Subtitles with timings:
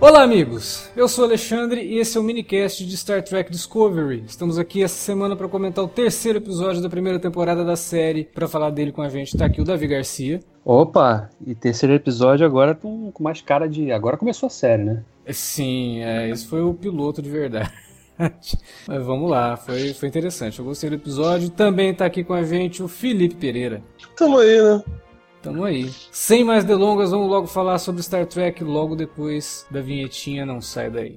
[0.00, 0.88] Olá, amigos!
[0.96, 4.24] Eu sou Alexandre e esse é o minicast de Star Trek Discovery.
[4.26, 8.24] Estamos aqui essa semana para comentar o terceiro episódio da primeira temporada da série.
[8.24, 10.40] Para falar dele com a gente, tá aqui o Davi Garcia.
[10.64, 11.28] Opa!
[11.46, 13.92] E terceiro episódio agora com, com mais cara de.
[13.92, 15.04] Agora começou a série, né?
[15.28, 17.70] Sim, é, esse foi o piloto de verdade.
[18.88, 20.58] Mas vamos lá, foi, foi interessante.
[20.58, 21.50] Eu gostei do episódio.
[21.50, 23.82] Também tá aqui com a gente o Felipe Pereira.
[24.16, 24.82] Tamo aí, né?
[25.42, 25.90] Tamo aí.
[26.12, 30.44] Sem mais delongas, vamos logo falar sobre Star Trek logo depois da vinhetinha.
[30.44, 31.16] Não sai daí.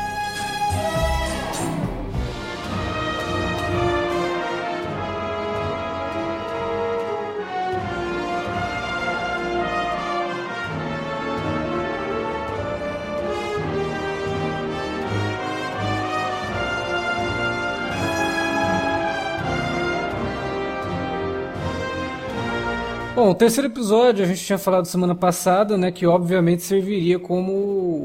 [23.31, 27.53] Bom, o terceiro episódio a gente tinha falado semana passada, né, que obviamente serviria como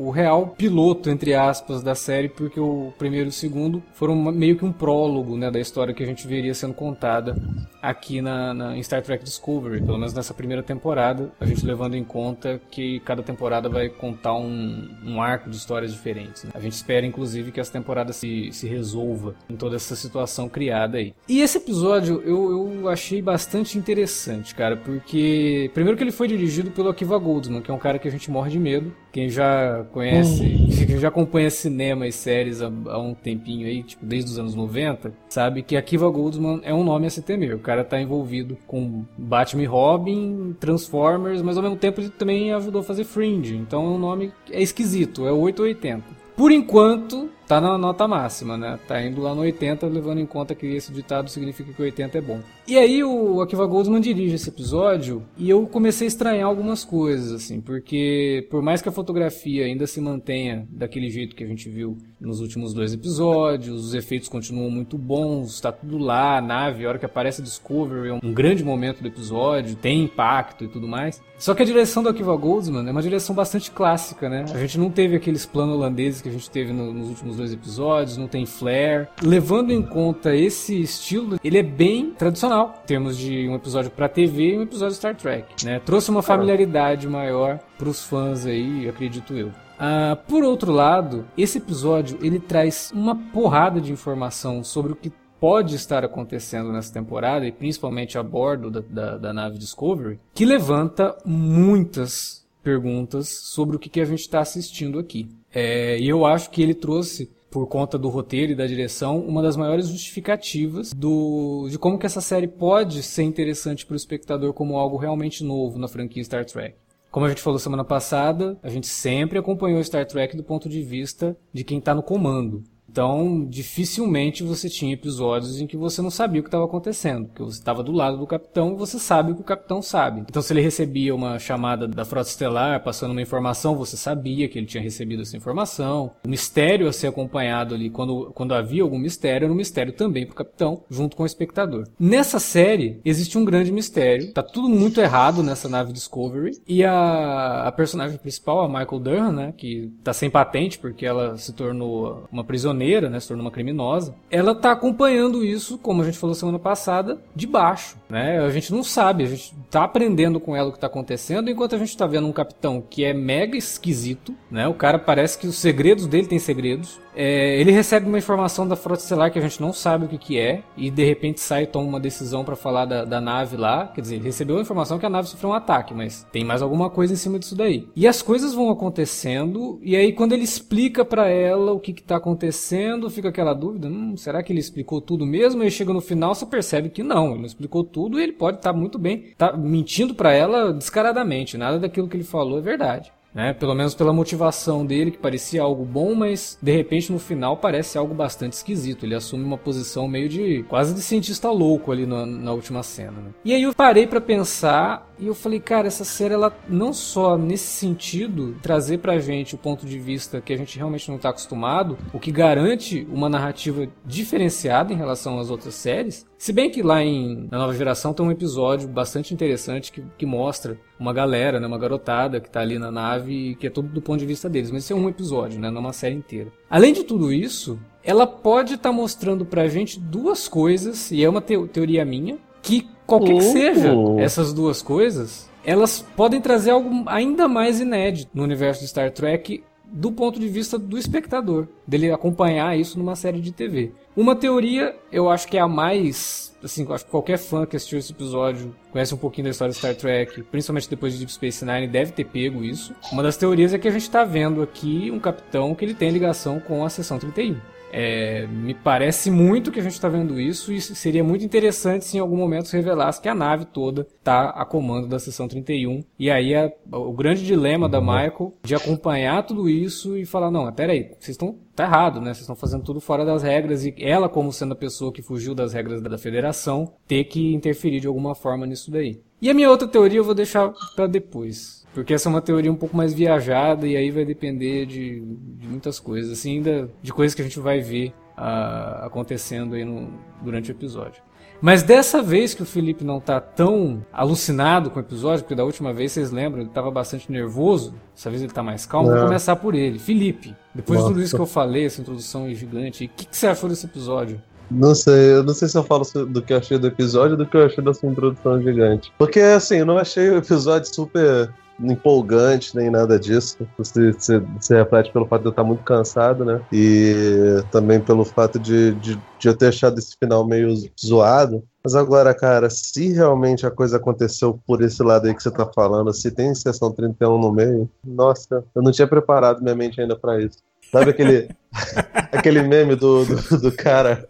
[0.07, 4.57] o real piloto, entre aspas, da série, porque o primeiro e o segundo foram meio
[4.57, 7.37] que um prólogo, né, da história que a gente veria sendo contada
[7.83, 11.97] aqui na, na, em Star Trek Discovery, pelo menos nessa primeira temporada, a gente levando
[11.97, 16.45] em conta que cada temporada vai contar um, um arco de histórias diferentes.
[16.45, 16.51] Né?
[16.55, 20.99] A gente espera, inclusive, que essa temporada se, se resolva em toda essa situação criada
[20.99, 21.13] aí.
[21.29, 26.29] E esse episódio eu, eu achei bastante interessante, cara, porque porque primeiro que ele foi
[26.29, 28.93] dirigido pelo Akiva Goldsman, que é um cara que a gente morre de medo.
[29.11, 30.87] Quem já conhece, hum.
[30.87, 34.55] quem já acompanha cinema e séries há, há, um tempinho aí, tipo desde os anos
[34.55, 37.55] 90, sabe que Akiva Goldsman é um nome a se temer.
[37.55, 42.53] O cara tá envolvido com Batman e Robin, Transformers, mas ao mesmo tempo ele também
[42.53, 43.57] ajudou a fazer Fringe.
[43.57, 46.05] Então o nome é esquisito, é 880.
[46.37, 48.79] Por enquanto, tá na nota máxima, né?
[48.87, 52.21] Tá indo lá no 80, levando em conta que esse ditado significa que 80 é
[52.21, 52.41] bom.
[52.67, 57.33] E aí o Akiva Goldsman dirige esse episódio e eu comecei a estranhar algumas coisas,
[57.33, 61.69] assim, porque por mais que a fotografia ainda se mantenha daquele jeito que a gente
[61.69, 66.85] viu nos últimos dois episódios, os efeitos continuam muito bons, tá tudo lá, a nave,
[66.85, 70.69] a hora que aparece a Discovery, é um grande momento do episódio, tem impacto e
[70.69, 71.23] tudo mais.
[71.39, 74.47] Só que a direção do Akiva Goldsman é uma direção bastante clássica, né?
[74.53, 77.53] A gente não teve aqueles planos holandeses que a gente teve no, nos últimos dois
[77.53, 79.09] episódios, não tem flare.
[79.23, 84.09] Levando em conta esse estilo, ele é bem tradicional, em termos de um episódio para
[84.09, 85.81] TV e um episódio Star Trek, né?
[85.81, 89.49] Trouxe uma familiaridade maior para os fãs aí, acredito eu.
[89.49, 95.13] Uh, por outro lado, esse episódio ele traz uma porrada de informação sobre o que
[95.39, 100.45] pode estar acontecendo nessa temporada e principalmente a bordo da, da, da nave Discovery, que
[100.45, 105.29] levanta muitas perguntas sobre o que, que a gente está assistindo aqui.
[105.55, 109.41] É, e eu acho que ele trouxe por conta do roteiro e da direção, uma
[109.41, 114.53] das maiores justificativas do, de como que essa série pode ser interessante para o espectador
[114.53, 116.75] como algo realmente novo na franquia Star Trek.
[117.09, 120.83] Como a gente falou semana passada, a gente sempre acompanhou Star Trek do ponto de
[120.83, 122.65] vista de quem está no comando.
[122.97, 127.43] Então, dificilmente você tinha episódios em que você não sabia o que estava acontecendo, porque
[127.43, 130.23] você estava do lado do capitão e você sabe o que o capitão sabe.
[130.23, 134.59] Então, se ele recebia uma chamada da frota estelar passando uma informação, você sabia que
[134.59, 136.13] ele tinha recebido essa informação.
[136.25, 140.25] O mistério a ser acompanhado ali, quando, quando havia algum mistério, era um mistério também
[140.25, 141.87] para o capitão, junto com o espectador.
[142.01, 144.33] Nessa série, existe um grande mistério.
[144.33, 146.53] Tá tudo muito errado nessa nave Discovery.
[146.67, 151.37] E a, a personagem principal, a Michael Durham, né, que tá sem patente porque ela
[151.37, 156.05] se tornou uma prisioneira né, se tornou uma criminosa, ela tá acompanhando isso, como a
[156.05, 158.39] gente falou semana passada, de baixo, né?
[158.41, 161.75] A gente não sabe, a gente tá aprendendo com ela o que tá acontecendo, enquanto
[161.75, 164.67] a gente tá vendo um capitão que é mega esquisito, né?
[164.69, 168.77] O cara parece que os segredos dele tem segredos, é, ele recebe uma informação da
[168.77, 171.63] Frota Estelar que a gente não sabe o que, que é, e de repente sai
[171.63, 173.89] e toma uma decisão para falar da, da, nave lá.
[173.89, 176.61] Quer dizer, ele recebeu a informação que a nave sofreu um ataque, mas tem mais
[176.61, 177.89] alguma coisa em cima disso daí.
[177.97, 182.03] E as coisas vão acontecendo, e aí quando ele explica para ela o que, que
[182.03, 185.65] tá acontecendo, fica aquela dúvida: hum, será que ele explicou tudo mesmo?
[185.65, 188.59] E chega no final, você percebe que não, ele não explicou tudo e ele pode
[188.59, 192.63] estar tá muito bem, tá mentindo para ela descaradamente, nada daquilo que ele falou é
[192.63, 193.16] verdade.
[193.37, 193.53] Né?
[193.53, 197.99] Pelo menos pela motivação dele, que parecia algo bom, mas de repente no final parece
[197.99, 199.05] algo bastante esquisito.
[199.05, 203.21] Ele assume uma posição meio de quase de cientista louco ali na, na última cena.
[203.21, 203.31] Né?
[203.45, 207.37] E aí eu parei para pensar e eu falei, cara, essa série ela não só
[207.37, 211.29] nesse sentido trazer pra gente o ponto de vista que a gente realmente não tá
[211.29, 216.27] acostumado, o que garante uma narrativa diferenciada em relação às outras séries.
[216.39, 220.27] Se bem que lá em na nova geração tem um episódio bastante interessante que, que
[220.27, 224.01] mostra uma galera, né, uma garotada que tá ali na nave que é tudo do
[224.01, 226.53] ponto de vista deles, mas isso é um episódio, né, não uma série inteira.
[226.69, 231.29] Além de tudo isso, ela pode estar tá mostrando pra gente duas coisas, e é
[231.29, 237.05] uma te teoria minha, que qualquer que seja essas duas coisas, elas podem trazer algo
[237.07, 242.11] ainda mais inédito no universo de Star Trek do ponto de vista do espectador, dele
[242.11, 243.93] acompanhar isso numa série de TV.
[244.17, 247.99] Uma teoria, eu acho que é a mais, assim, acho que qualquer fã que assistiu
[247.99, 251.65] esse episódio conhece um pouquinho da história de Star Trek, principalmente depois de Deep Space
[251.65, 252.95] Nine, deve ter pego isso.
[253.13, 256.11] Uma das teorias é que a gente está vendo aqui um capitão que ele tem
[256.11, 257.57] ligação com a seção 31.
[257.99, 262.19] É, me parece muito que a gente está vendo isso e seria muito interessante se
[262.19, 266.05] em algum momento se revelasse que a nave toda está a comando da seção 31.
[266.19, 270.71] E aí é o grande dilema da Michael de acompanhar tudo isso e falar: não,
[270.71, 271.57] peraí, vocês estão.
[271.75, 272.33] Tá errado, né?
[272.33, 275.55] Vocês estão fazendo tudo fora das regras e ela, como sendo a pessoa que fugiu
[275.55, 279.21] das regras da federação, ter que interferir de alguma forma nisso daí.
[279.41, 281.86] E a minha outra teoria eu vou deixar para depois.
[281.97, 285.23] Porque essa é uma teoria um pouco mais viajada e aí vai depender de,
[285.59, 289.83] de muitas coisas, assim, ainda de coisas que a gente vai ver uh, acontecendo aí
[289.83, 290.11] no,
[290.43, 291.23] durante o episódio.
[291.59, 295.65] Mas dessa vez que o Felipe não tá tão alucinado com o episódio, porque da
[295.65, 299.17] última vez, vocês lembram, ele tava bastante nervoso, dessa vez ele tá mais calmo, vou
[299.17, 299.23] é.
[299.23, 299.99] começar por ele.
[299.99, 301.09] Felipe, depois Nossa.
[301.09, 303.87] de tudo isso que eu falei, essa introdução gigante, o que, que você achou desse
[303.87, 304.39] episódio?
[304.71, 307.37] Não sei, eu não sei se eu falo do que eu achei do episódio ou
[307.39, 309.11] do que eu achei dessa introdução gigante.
[309.17, 311.51] Porque, assim, eu não achei o episódio super
[311.81, 313.59] empolgante nem nada disso.
[313.79, 316.61] Você, você, você, reflete pelo fato de eu estar muito cansado, né?
[316.73, 321.63] E também pelo fato de, de, de, eu ter achado esse final meio zoado.
[321.85, 325.71] Mas agora, cara, se realmente a coisa aconteceu por esse lado aí que você tá
[325.73, 330.17] falando, se tem sessão 31 no meio, nossa, eu não tinha preparado minha mente ainda
[330.17, 330.59] para isso.
[330.91, 331.49] Sabe aquele,
[332.33, 334.27] aquele meme do, do, do cara,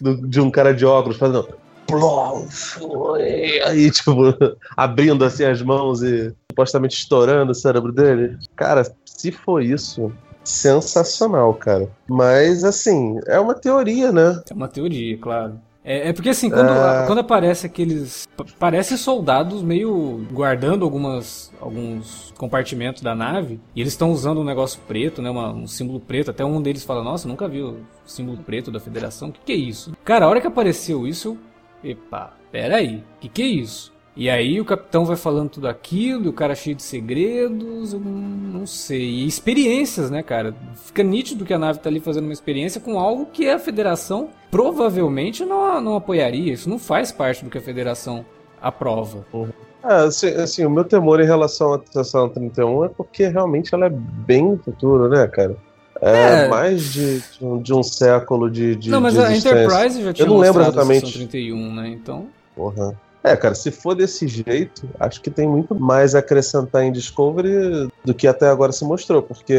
[0.00, 1.46] do, de um cara de óculos fazendo
[3.64, 4.12] aí, tipo,
[4.76, 8.36] abrindo assim as mãos e supostamente estourando o cérebro dele.
[8.54, 10.12] Cara, se for isso,
[10.44, 11.88] sensacional, cara.
[12.08, 14.40] Mas, assim, é uma teoria, né?
[14.48, 15.60] É uma teoria, claro.
[15.88, 17.06] É, é porque assim, quando, é...
[17.06, 18.26] quando aparece aqueles.
[18.58, 23.60] Parecem soldados meio guardando algumas, alguns compartimentos da nave.
[23.72, 25.30] E eles estão usando um negócio preto, né?
[25.30, 26.32] Uma, um símbolo preto.
[26.32, 29.28] Até um deles fala, nossa, nunca vi o símbolo preto da federação.
[29.28, 29.92] O que, que é isso?
[30.04, 31.38] Cara, a hora que apareceu isso, eu.
[31.90, 33.94] Epa, peraí, o que, que é isso?
[34.16, 38.00] E aí o capitão vai falando tudo aquilo, e o cara cheio de segredos, eu
[38.00, 39.02] não sei.
[39.02, 40.54] E experiências, né, cara?
[40.86, 44.30] Fica nítido que a nave tá ali fazendo uma experiência com algo que a federação
[44.50, 46.54] provavelmente não, não apoiaria.
[46.54, 48.24] Isso não faz parte do que a federação
[48.60, 49.26] aprova.
[49.34, 49.50] Uhum.
[49.84, 53.84] É, assim, assim, o meu temor em relação à Estação 31 é porque realmente ela
[53.84, 55.56] é bem futuro, né, cara?
[56.00, 57.22] É, é, mais de,
[57.62, 60.62] de, um, século de, de Não, mas de a Enterprise já tinha Eu não lembro
[60.62, 61.12] exatamente.
[61.12, 61.88] 31, né?
[61.88, 62.26] Então.
[62.54, 62.94] Porra.
[63.26, 67.88] É, cara, se for desse jeito, acho que tem muito mais a acrescentar em Discovery
[68.04, 69.56] do que até agora se mostrou, porque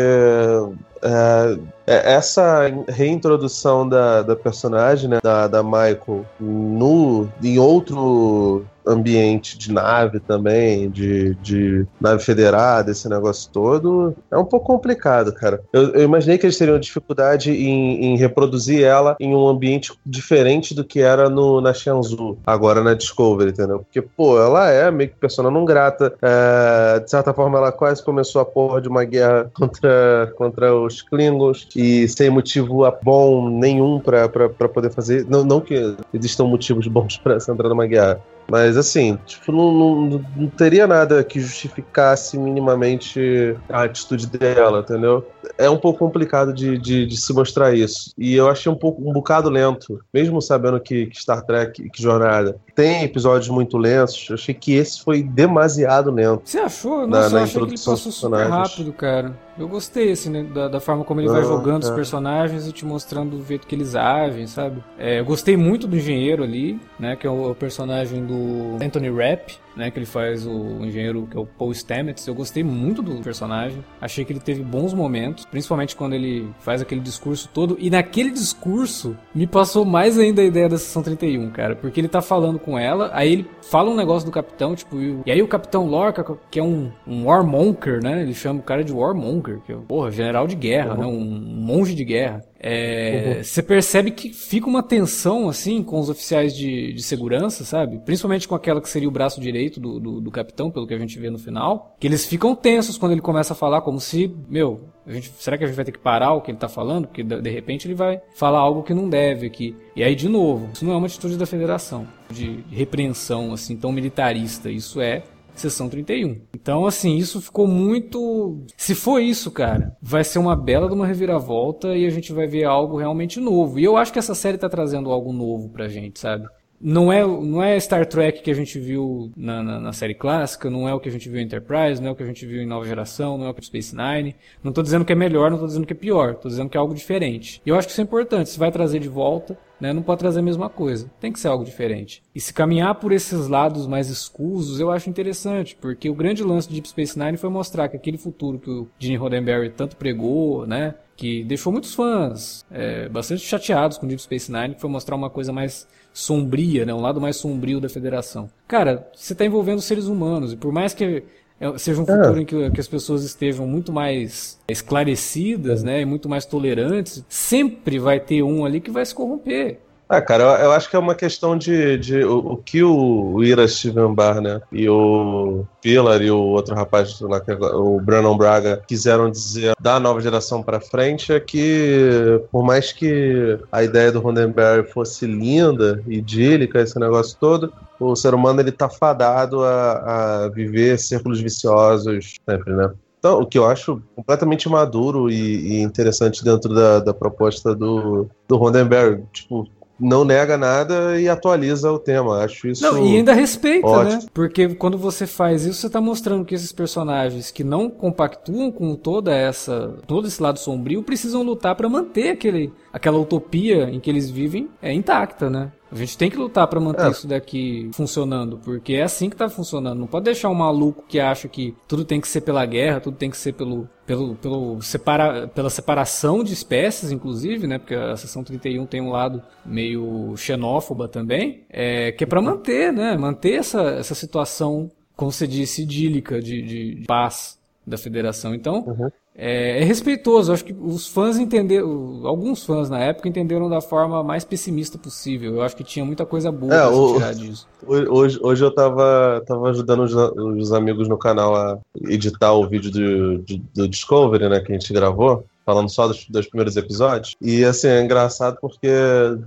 [1.01, 9.58] é, é essa reintrodução da, da personagem, né, da, da Michael, no, em outro ambiente
[9.58, 15.62] de nave também, de, de nave federada, esse negócio todo, é um pouco complicado, cara.
[15.72, 20.74] Eu, eu imaginei que eles teriam dificuldade em, em, reproduzir ela em um ambiente diferente
[20.74, 23.79] do que era no, na Shenzhou, agora na Discovery, entendeu?
[23.79, 28.03] Porque, pô, ela é meio que persona não grata, é, de certa forma ela quase
[28.03, 34.00] começou a porra de uma guerra contra, contra os Klingons e sem motivo bom nenhum
[34.00, 39.18] para poder fazer, não, não que existam motivos bons para entrar numa guerra, mas assim,
[39.25, 45.27] tipo, não, não, não, teria nada que justificasse minimamente a atitude dela, entendeu?
[45.58, 48.12] É um pouco complicado de, de, de, se mostrar isso.
[48.18, 52.01] E eu achei um pouco um bocado lento, mesmo sabendo que, que Star Trek, que
[52.01, 54.27] Jornada, tem episódios muito lentos.
[54.29, 56.43] Eu achei que esse foi demasiado lento.
[56.46, 57.07] Você achou?
[57.07, 59.36] Nossa, na, na eu achei que ele passou super rápido, cara.
[59.57, 61.89] Eu gostei, assim, né, da, da forma como ele vai jogando é.
[61.89, 64.84] os personagens e te mostrando o jeito que eles agem, sabe?
[65.00, 69.10] É, eu gostei muito do engenheiro ali, né, que é o, o personagem do Anthony
[69.10, 72.25] Rapp, né, que ele faz o engenheiro que é o Paul Stamets.
[72.27, 73.84] Eu gostei muito do personagem.
[74.01, 77.77] Achei que ele teve bons momentos, principalmente quando ele faz aquele discurso todo.
[77.79, 82.07] E naquele discurso me passou mais ainda a ideia da sessão 31, cara, porque ele
[82.07, 85.48] tá falando com ela, aí ele fala um negócio do capitão, tipo, e aí o
[85.48, 88.22] capitão Lorca, que é um, um warmonger, né?
[88.22, 91.00] Ele chama o cara de warmonger, que é, porra, general de guerra, uhum.
[91.00, 91.05] né?
[91.05, 92.43] Um monge de guerra.
[92.60, 93.44] É, uhum.
[93.44, 98.00] Você percebe que fica uma tensão, assim, com os oficiais de, de segurança, sabe?
[98.00, 100.98] Principalmente com aquela que seria o braço direito do, do, do, capitão, pelo que a
[100.98, 101.96] gente vê no final.
[102.00, 105.58] Que eles ficam tensos quando ele começa a falar, como se, meu, a gente, será
[105.58, 107.08] que a gente vai ter que parar o que ele tá falando?
[107.08, 109.76] Porque de, de repente ele vai falar algo que não deve aqui.
[109.96, 113.92] E aí, de novo, isso não é uma atitude da federação, de repreensão, assim, tão
[113.92, 114.70] militarista.
[114.70, 115.24] Isso é
[115.62, 116.42] sessão 31.
[116.54, 118.64] Então, assim, isso ficou muito.
[118.76, 122.48] Se for isso, cara, vai ser uma bela de uma reviravolta e a gente vai
[122.48, 123.80] ver algo realmente novo.
[123.80, 126.48] E eu acho que essa série tá trazendo algo novo pra gente, sabe?
[126.79, 130.69] Não é, não é Star Trek que a gente viu na, na, na, série clássica,
[130.69, 132.46] não é o que a gente viu em Enterprise, não é o que a gente
[132.46, 134.36] viu em Nova Geração, não é o que é Space Nine.
[134.63, 136.77] Não tô dizendo que é melhor, não tô dizendo que é pior, tô dizendo que
[136.77, 137.62] é algo diferente.
[137.65, 140.19] E eu acho que isso é importante, se vai trazer de volta, né, não pode
[140.19, 141.10] trazer a mesma coisa.
[141.19, 142.24] Tem que ser algo diferente.
[142.34, 146.67] E se caminhar por esses lados mais escusos, eu acho interessante, porque o grande lance
[146.67, 150.65] de Deep Space Nine foi mostrar que aquele futuro que o Gene Roddenberry tanto pregou,
[150.65, 155.15] né, que deixou muitos fãs é, bastante chateados com Deep Space Nine, que foi mostrar
[155.15, 155.88] uma coisa mais
[156.18, 156.94] sombria, né?
[156.94, 158.50] Um lado mais sombrio da federação.
[158.68, 161.24] Cara, você está envolvendo seres humanos, e por mais que
[161.60, 162.08] é, seja um é.
[162.08, 162.42] futuro é.
[162.42, 166.02] em que, que, as pessoas estejam muito mais esclarecidas, né?
[166.02, 169.80] E muito mais tolerantes, sempre vai ter um ali que vai se corromper.
[170.10, 173.44] Ah, cara, eu, eu, acho que é uma questão de, de o, o, que o,
[173.44, 179.30] Ira Steven Barr, né, e o Pillar e o outro rapaz o Brandon Braga, quiseram
[179.30, 184.90] dizer da nova geração para frente é que, por mais que a ideia do Roddenberry
[184.90, 190.98] fosse linda, idílica, esse negócio todo, o ser humano ele tá fadado a, a viver
[190.98, 192.92] círculos viciosos sempre, né?
[193.20, 198.30] Então, o que eu acho completamente maduro e, e interessante dentro da, da proposta do,
[198.48, 199.24] do Roddenberry.
[199.34, 199.68] Tipo,
[200.00, 202.44] não nega nada e atualiza o tema.
[202.44, 202.84] Acho isso.
[202.84, 203.94] Não, e ainda respeita, né?
[203.94, 204.22] ótimo.
[204.22, 204.27] né?
[204.34, 208.96] Porque quando você faz isso, você está mostrando que esses personagens que não compactuam com
[208.96, 214.10] toda essa, todo esse lado sombrio, precisam lutar para manter aquele, aquela utopia em que
[214.10, 215.72] eles vivem é intacta, né?
[215.91, 217.10] A gente tem que lutar para manter é.
[217.10, 220.00] isso daqui funcionando, porque é assim que tá funcionando.
[220.00, 223.17] Não pode deixar um maluco que acha que tudo tem que ser pela guerra, tudo
[223.17, 227.77] tem que ser pelo, pelo, pelo separa, pela separação de espécies, inclusive, né?
[227.77, 232.91] Porque a seção 31 tem um lado meio xenófoba também, é, que é para manter,
[232.91, 233.17] né?
[233.17, 238.53] Manter essa, essa situação, como você disse, idílica de, de, de paz da federação.
[238.53, 240.51] Então, uhum é, é, respeitoso.
[240.51, 245.56] Acho que os fãs entenderam, alguns fãs na época entenderam da forma mais pessimista possível.
[245.56, 247.67] Eu acho que tinha muita coisa boa é, pra o, tirar disso.
[247.86, 251.77] Hoje, hoje eu tava, tava ajudando os, os amigos no canal a
[252.10, 256.26] editar o vídeo do, do, do Discovery, né, que a gente gravou falando só dos,
[256.30, 257.36] dos, primeiros episódios.
[257.42, 258.88] E assim, é engraçado porque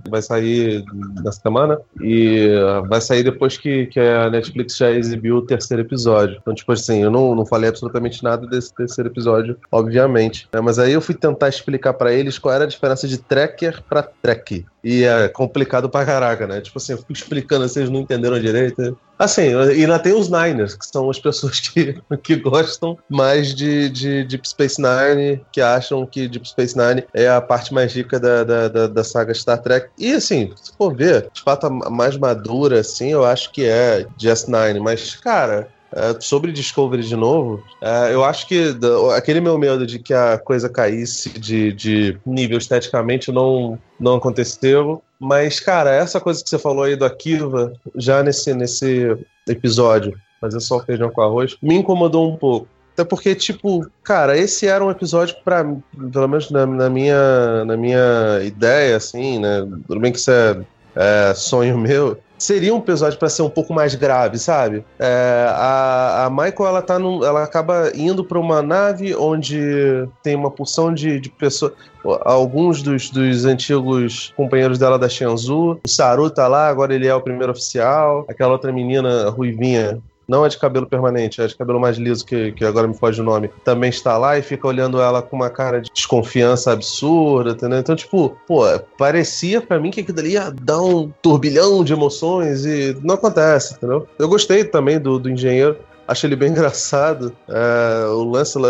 [0.07, 0.85] vai sair
[1.23, 2.47] nessa semana e
[2.87, 6.37] vai sair depois que, que a Netflix já exibiu o terceiro episódio.
[6.39, 10.47] Então, tipo assim, eu não, não falei absolutamente nada desse terceiro episódio, obviamente.
[10.53, 10.61] Né?
[10.61, 14.03] Mas aí eu fui tentar explicar para eles qual era a diferença de tracker para
[14.03, 14.63] track.
[14.83, 16.59] E é complicado pra caraca, né?
[16.61, 18.97] Tipo assim, eu fico explicando, vocês não entenderam direito.
[19.17, 23.89] Assim, e ainda tem os Niners, que são as pessoas que, que gostam mais de,
[23.89, 28.19] de Deep Space Nine, que acham que Deep Space Nine é a parte mais rica
[28.19, 29.89] da, da, da, da saga Star Trek.
[29.99, 34.07] E assim, se for ver, de fato, a mais madura, assim, eu acho que é
[34.17, 34.79] Just Nine.
[34.79, 38.75] Mas, cara, é, sobre Discovery de novo, é, eu acho que
[39.15, 45.01] aquele meu medo de que a coisa caísse de, de nível esteticamente não, não aconteceu.
[45.19, 49.17] Mas, cara, essa coisa que você falou aí do Akiva, já nesse, nesse
[49.47, 52.67] episódio, fazer só feijão com arroz, me incomodou um pouco.
[52.93, 55.63] Até porque, tipo, cara, esse era um episódio para
[56.11, 59.61] pelo menos na, na, minha, na minha ideia, assim, né?
[59.87, 60.61] Tudo bem que isso é,
[60.95, 64.83] é sonho meu, seria um episódio para ser um pouco mais grave, sabe?
[64.97, 70.35] É, a, a Michael ela tá num, ela acaba indo para uma nave onde tem
[70.35, 71.73] uma porção de, de pessoas,
[72.21, 75.79] alguns dos, dos antigos companheiros dela da Shenzhou.
[75.85, 78.25] O Saru tá lá, agora ele é o primeiro oficial.
[78.27, 82.53] Aquela outra menina ruivinha não é de cabelo permanente, é de cabelo mais liso, que,
[82.53, 85.49] que agora me foge o nome, também está lá e fica olhando ela com uma
[85.49, 87.79] cara de desconfiança absurda, entendeu?
[87.79, 88.63] Então, tipo, pô,
[88.97, 93.73] parecia para mim que aquilo ali ia dar um turbilhão de emoções e não acontece,
[93.73, 94.07] entendeu?
[94.17, 97.33] Eu gostei também do, do engenheiro, Acho ele bem engraçado.
[97.47, 98.69] É, o lance lá,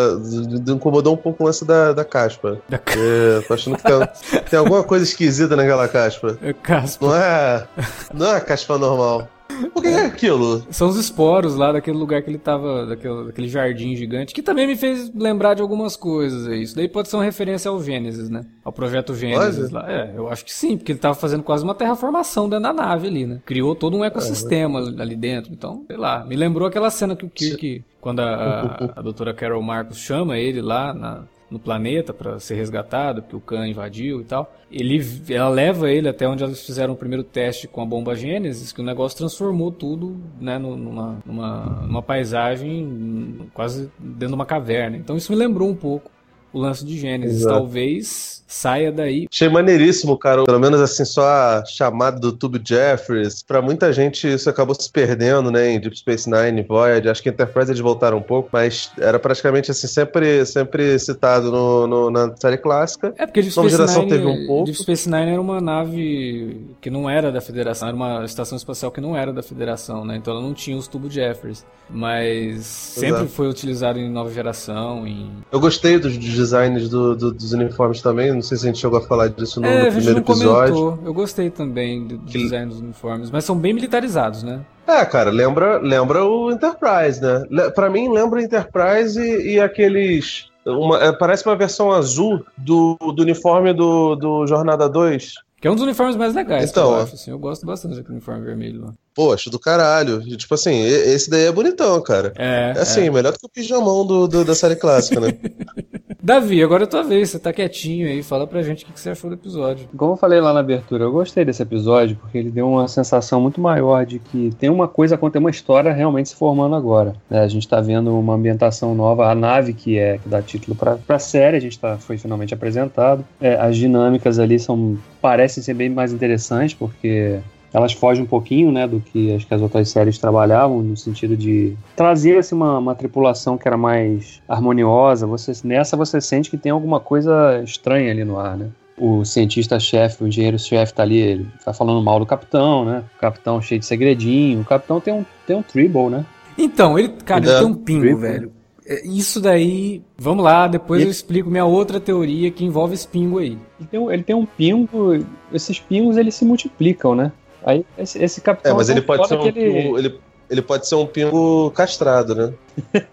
[0.67, 2.61] incomodou um pouco o lance da, da caspa.
[2.69, 6.37] Da é, tô achando que tem, tem, alguma coisa esquisita naquela caspa.
[6.43, 7.03] É caspa.
[7.03, 7.67] Não é,
[8.13, 9.27] não é a caspa normal.
[9.73, 10.65] O que é aquilo?
[10.71, 14.67] São os esporos lá daquele lugar que ele tava, daquele, daquele jardim gigante, que também
[14.67, 16.47] me fez lembrar de algumas coisas.
[16.47, 18.45] Isso daí pode ser uma referência ao Gênesis, né?
[18.63, 19.73] Ao projeto Gênesis Pode?
[19.73, 19.91] lá.
[19.91, 23.07] É, eu acho que sim, porque ele tava fazendo quase uma terraformação dentro da nave
[23.07, 23.39] ali, né?
[23.45, 25.51] Criou todo um ecossistema ali dentro.
[25.51, 29.33] Então, sei lá, me lembrou aquela cena que o Kirk, quando a, a, a doutora
[29.33, 34.21] Carol Marcos chama ele lá na, no planeta para ser resgatado, porque o Khan invadiu
[34.21, 34.55] e tal.
[34.71, 38.71] Ele, ela leva ele até onde eles fizeram o primeiro teste com a bomba Gênesis,
[38.71, 44.95] que o negócio transformou tudo né, numa, numa, numa paisagem quase dentro de uma caverna.
[44.95, 46.09] Então isso me lembrou um pouco
[46.53, 47.41] o lance de Gênesis.
[47.41, 47.55] Exato.
[47.55, 49.27] Talvez saia daí.
[49.31, 50.43] Achei maneiríssimo, cara.
[50.43, 53.41] Pelo menos assim, só a chamada do Tube Jeffries.
[53.41, 55.71] Pra muita gente isso acabou se perdendo, né?
[55.71, 57.09] Em Deep Space Nine, Voyager.
[57.09, 61.87] Acho que Enterprise eles voltaram um pouco, mas era praticamente assim, sempre, sempre citado no,
[61.87, 63.13] no- na série clássica.
[63.17, 64.65] É porque Deep Nova Space, geração Nine, teve um pouco.
[64.65, 68.91] Deep Space Nine era uma nave que não era da Federação, era uma estação espacial
[68.91, 70.17] que não era da Federação, né?
[70.17, 71.63] Então ela não tinha os tubos Jeffers.
[71.93, 73.27] Mas sempre Exato.
[73.27, 78.33] foi utilizado em nova geração, em Eu gostei dos designs do- do- dos uniformes também.
[78.33, 80.73] Não sei se a gente chegou a falar disso no, é, no primeiro episódio.
[80.75, 81.05] comentou.
[81.05, 84.61] Eu gostei também do, do Que- design dos uniformes, mas são bem militarizados, né?
[84.87, 87.69] É, cara, lembra, lembra o Enterprise, né?
[87.75, 90.47] Pra mim, lembra o Enterprise e, e aqueles.
[90.65, 95.33] uma- é, parece uma versão azul do, do uniforme do, do Jornada 2.
[95.61, 97.13] Que é um dos uniformes mais legais Então, eu acho.
[97.13, 98.93] Assim, eu gosto bastante daquele uniforme vermelho lá.
[99.13, 100.21] Pô, acho do caralho.
[100.25, 102.31] E, tipo assim, esse daí é bonitão, cara.
[102.37, 105.33] É, É assim, melhor do que o pijamão do, do- da série clássica, né?
[106.23, 107.29] Davi, agora é tua vez.
[107.31, 108.21] Você tá quietinho aí.
[108.21, 109.89] Fala pra gente o que que você achou do episódio.
[109.97, 113.41] Como eu falei lá na abertura, eu gostei desse episódio porque ele deu uma sensação
[113.41, 117.15] muito maior de que tem uma coisa, tem uma história realmente se formando agora.
[117.29, 117.39] né?
[117.41, 120.95] A gente tá vendo uma ambientação nova, a nave que é que dá título pra,
[120.95, 123.25] pra série, a gente tá, foi finalmente apresentado.
[123.39, 127.39] É, as dinâmicas ali são parecem ser bem mais interessantes porque
[127.73, 131.37] elas fogem um pouquinho, né, do que acho que as outras séries trabalhavam, no sentido
[131.37, 135.25] de trazer assim, uma, uma tripulação que era mais harmoniosa.
[135.27, 138.67] Você, nessa você sente que tem alguma coisa estranha ali no ar, né?
[138.97, 143.03] O cientista-chefe, o engenheiro-chefe tá ali, ele tá falando mal do capitão, né?
[143.17, 144.61] O capitão cheio de segredinho.
[144.61, 146.25] O capitão tem um, tem um tribble, né?
[146.57, 148.21] Então, ele, cara, ele tem um pingo, Triple.
[148.21, 148.51] velho.
[148.85, 153.07] É, Isso daí, vamos lá, depois E- eu explico minha outra teoria que envolve esse
[153.07, 153.57] pingo aí.
[153.79, 155.17] Ele tem, um- ele tem um pingo,
[155.51, 157.31] esses pingos eles se multiplicam, né?
[157.63, 159.97] Aí esse, esse capitão É, mas tão ele pode ser foda um que ele- pingo.
[159.99, 160.19] Ele,
[160.49, 162.53] ele pode ser um pingo castrado, né?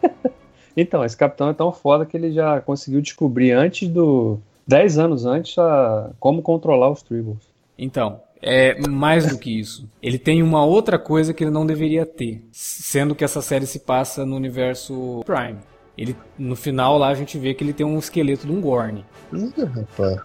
[0.81, 4.39] Então, esse capitão é tão foda que ele já conseguiu descobrir antes do.
[4.65, 7.39] 10 anos antes a, como controlar os tribbles.
[7.77, 9.89] Então, é mais do que isso.
[10.01, 13.81] Ele tem uma outra coisa que ele não deveria ter, sendo que essa série se
[13.81, 15.57] passa no universo Prime.
[15.97, 19.05] Ele, no final lá a gente vê que ele tem um esqueleto de um Gorn.
[19.33, 20.21] Ih, rapaz.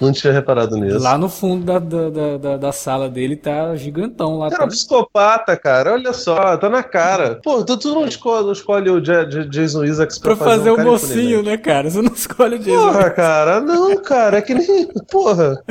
[0.00, 0.98] Não tinha reparado nisso.
[0.98, 4.50] Lá no fundo da, da, da, da- sala dele tá gigantão lá.
[4.50, 4.68] Cara, Tá...
[4.68, 5.92] psicopata, cara.
[5.94, 7.40] Olha só, tá na cara.
[7.42, 10.84] Pô, tu, tu não escolhe, escolhe o Ja- Ja- Jason Isaacs Pra fazer um o
[10.84, 11.88] mocinho, né, cara?
[11.90, 12.92] Você não escolhe o Jason.
[12.92, 14.86] Porra, cara, não, cara, é que nem.
[15.10, 15.62] Porra.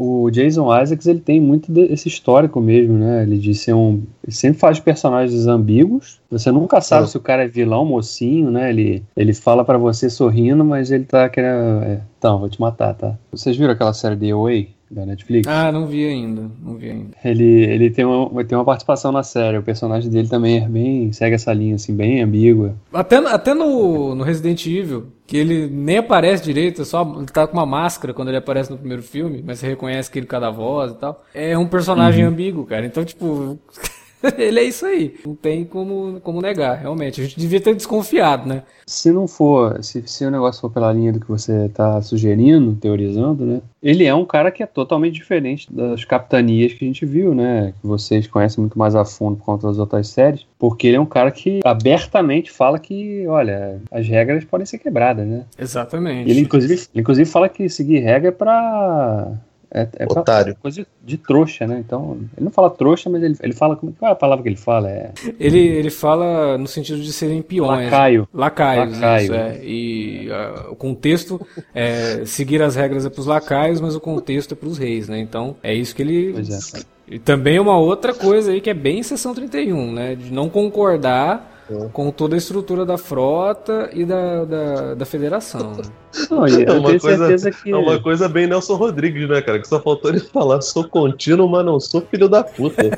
[0.00, 3.22] O Jason Isaacs ele tem muito desse histórico mesmo, né?
[3.22, 4.02] Ele de ser um.
[4.24, 6.20] Ele sempre faz personagens ambíguos.
[6.30, 7.06] Você nunca sabe É.
[7.08, 8.70] se o cara é vilão, mocinho, né?
[8.70, 11.82] Ele, ele fala pra você sorrindo, mas ele tá querendo.
[11.84, 13.18] é, então, vou te matar, tá?
[13.30, 15.48] Vocês viram aquela série The Away da Netflix?
[15.48, 16.50] Ah, não vi ainda.
[16.62, 17.16] Não vi ainda.
[17.24, 19.58] Ele, ele tem, uma, tem uma participação na série.
[19.58, 21.12] O personagem dele também é bem.
[21.12, 22.76] segue essa linha, assim, bem ambígua.
[22.92, 27.56] Até, até no, no Resident Evil, que ele nem aparece direito, só ele tá com
[27.56, 30.92] uma máscara quando ele aparece no primeiro filme, mas você reconhece que ele cada voz
[30.92, 31.24] e tal.
[31.34, 32.84] É um personagem ambíguo, cara.
[32.84, 33.58] Então, tipo,
[34.38, 35.14] ele é isso aí.
[35.26, 37.20] Não tem como, como negar, realmente.
[37.20, 38.62] A gente devia ter desconfiado, né?
[38.86, 42.74] Se não for, se, se o negócio for pela linha do que você tá sugerindo,
[42.74, 43.60] teorizando, né?
[43.82, 47.72] Ele é um cara que é totalmente diferente das capitanias que a gente viu, né?
[47.80, 50.46] Que vocês conhecem muito mais a fundo por conta das outras séries.
[50.58, 55.26] Porque ele é um cara que abertamente fala que, olha, as regras podem ser quebradas,
[55.26, 55.44] né?
[55.58, 56.30] Exatamente.
[56.30, 59.32] Ele, inclusive, ele, inclusive fala que seguir regra é pra.
[59.74, 60.54] É, é Otário.
[60.60, 61.78] coisa de trouxa, né?
[61.78, 63.74] Então, ele não fala trouxa, mas ele, ele fala.
[63.74, 64.90] Como, qual é a palavra que ele fala?
[64.90, 67.84] É Ele, ele fala no sentido de serem peões.
[67.84, 68.28] lacaio.
[68.34, 69.24] Lacaios, Lacaio.
[69.24, 69.60] isso, é.
[69.64, 70.28] E
[70.68, 71.40] o contexto
[71.74, 75.18] é seguir as regras é pros lacaios, mas o contexto é pros reis, né?
[75.18, 76.32] Então é isso que ele.
[76.34, 76.82] Pois é.
[77.08, 80.14] E também uma outra coisa aí que é bem seção 31, né?
[80.14, 81.88] De não concordar É.
[81.92, 85.72] com toda a estrutura da frota e da, da, da federação.
[85.72, 85.82] né?
[86.30, 87.70] Não, É eu uma tenho coisa- certeza que.
[87.70, 89.58] É uma coisa bem Nelson Rodrigues, né, cara?
[89.60, 92.82] Que só faltou ele falar: sou contínuo, mas não sou filho da puta.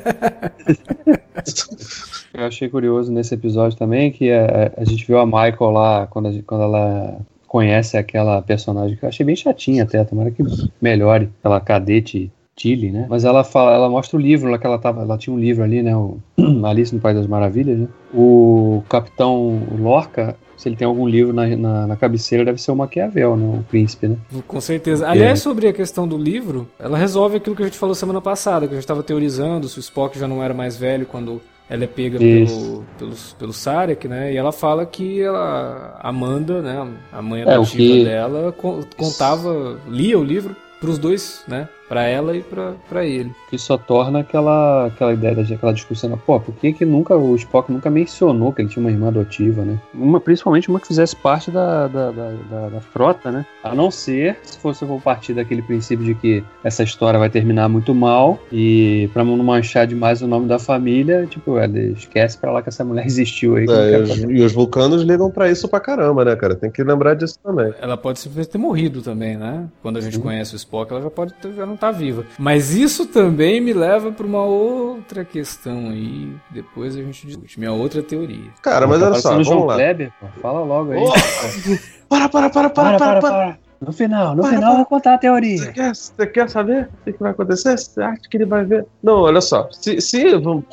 [2.33, 6.31] Eu achei curioso nesse episódio também que a, a gente viu a Michael lá quando,
[6.31, 10.43] gente- quando ela conhece aquela personagem que eu achei bem chatinha até, tomara que
[10.81, 11.29] melhore.
[11.39, 13.05] Aquela cadete Tilly, né?
[13.09, 15.63] Mas ela fala, ela mostra o livro lá que ela tava, ela tinha um livro
[15.63, 15.95] ali, né?
[15.95, 16.19] O
[16.65, 17.87] Alice no País das Maravilhas, né?
[18.13, 22.75] O Capitão Lorca se ele tem algum livro na, na, na, cabeceira, deve ser o
[22.75, 23.59] Maquiavel, né?
[23.59, 24.17] O príncipe, né?
[24.47, 25.07] Com certeza.
[25.07, 28.65] Aliás, sobre a questão do livro, ela resolve aquilo que a gente falou semana passada,
[28.65, 31.83] que a gente estava teorizando se o Spock já não era mais velho quando ela
[31.83, 34.31] é pega pelo, pelo, pelo Sarek, né?
[34.31, 36.87] E ela fala que ela, Amanda, né?
[37.11, 38.03] A mãe adotiva é, que...
[38.05, 38.55] dela,
[38.97, 41.67] contava, lia o livro para os dois, né?
[41.87, 42.43] Para ela e
[42.89, 43.31] para ele.
[43.49, 47.71] Que só torna aquela, aquela ideia daquela discussão, pô, por que, que nunca o Spock
[47.71, 49.79] nunca mencionou que ele tinha uma irmã adotiva, né?
[49.93, 53.45] Uma, principalmente uma que fizesse parte da, da, da, da, da frota, né?
[53.63, 57.69] A não ser se fosse for partir daquele princípio de que essa história vai terminar
[57.69, 62.51] muito mal e para não manchar demais o nome da família, tipo, é, esquece pra
[62.51, 63.65] lá que essa mulher existiu aí.
[63.69, 66.55] É, e, e, os vulcanos ligam para isso pra caramba, né, cara?
[66.55, 67.73] Tem que lembrar disso também.
[67.79, 69.67] Ela pode simplesmente ter morrido também, né?
[69.81, 70.21] Quando a gente Sim.
[70.21, 72.25] conhece o Spock, ela já pode ter, já não não tá viva.
[72.39, 76.33] Mas isso também me leva para uma outra questão aí.
[76.49, 77.59] Depois a gente discute.
[77.59, 78.49] Minha outra teoria.
[78.61, 79.75] Cara, mas olha só, vamos João lá.
[79.75, 81.03] Kleber, pô, fala logo aí.
[81.03, 81.11] Oh!
[82.07, 83.64] para, para, para, para, para, para, para.
[83.81, 84.73] No final, no para, final para.
[84.73, 85.57] eu vou contar a teoria.
[85.57, 87.77] Você quer, você quer saber o que vai acontecer?
[87.77, 88.85] Você acha que ele vai ver?
[89.01, 89.67] Não, olha só.
[89.71, 90.23] Se, se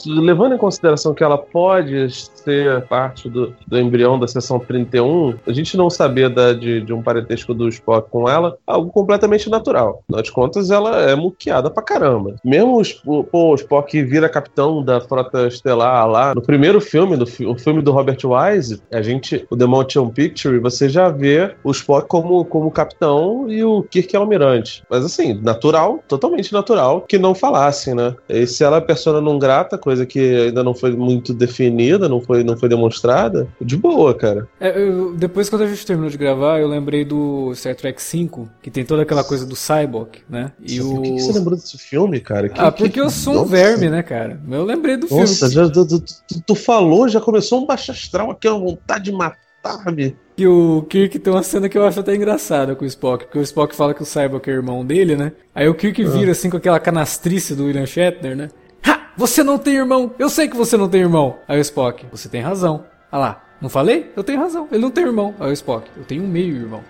[0.07, 5.53] levando em consideração que ela pode ser parte do, do embrião da seção 31, a
[5.53, 10.03] gente não saber da, de, de um parentesco do Spock com ela, algo completamente natural.
[10.05, 12.37] Afinal de contas, ela é muqueada pra caramba.
[12.45, 17.25] Mesmo o, pô, o Spock vira capitão da frota estelar lá, no primeiro filme, do
[17.47, 21.71] o filme do Robert Wise, a gente, o The Motion Picture, você já vê o
[21.71, 22.92] Spock como, como capitão
[23.49, 24.83] e o Kirk é o almirante.
[24.89, 28.15] Mas assim, natural, totalmente natural, que não falassem, né?
[28.29, 32.21] E se ela é persona não grata, coisa que ainda não foi muito definida, não
[32.21, 34.49] foi não foi demonstrada, de boa, cara.
[34.61, 38.47] É, eu, depois, quando a gente terminou de gravar, eu lembrei do Star Trek V,
[38.63, 40.53] que tem toda aquela coisa do Cyborg, né?
[40.61, 40.95] E o...
[40.95, 42.49] Por que, que você lembrou desse filme, cara?
[42.49, 43.01] Que, ah, porque que...
[43.01, 43.47] eu sou Nossa.
[43.47, 44.41] um verme, né, cara?
[44.51, 45.69] Eu lembrei do Nossa, filme.
[45.69, 49.43] Nossa, tu, tu, tu, falou, já começou um baixo astral aqui, uma vontade de matar.
[49.95, 50.17] Me.
[50.37, 53.39] Que o Kirk tem uma cena que eu acho até engraçada com o Spock, porque
[53.39, 55.33] o Spock fala que o Cyborg é irmão dele, né?
[55.55, 56.33] Aí o Kirk vira ah.
[56.33, 58.49] assim com aquela canastrice do William Shatner, né?
[58.87, 59.13] Ha!
[59.17, 60.15] Você não tem irmão!
[60.19, 61.37] Eu sei que você não tem irmão!
[61.47, 62.85] Aí o Spock, você tem razão.
[63.11, 64.11] Ah lá, não falei?
[64.17, 64.67] Eu tenho razão.
[64.73, 65.35] Ele não tem irmão.
[65.39, 66.83] Aí o Spock, eu tenho um meio irmão.